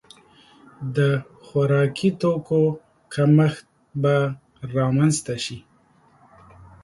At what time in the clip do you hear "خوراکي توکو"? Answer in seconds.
1.45-2.61